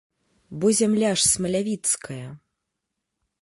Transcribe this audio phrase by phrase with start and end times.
[0.61, 2.25] Бо зямля ж смалявіцкая.